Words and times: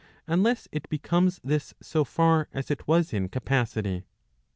3SS 0.27 0.33
unless 0.33 0.67
it 0.71 0.89
becomes 0.89 1.39
this 1.43 1.75
so 1.79 2.03
far 2.03 2.47
as 2.55 2.71
it 2.71 2.87
was 2.87 3.13
in 3.13 3.29
capacity. 3.29 4.01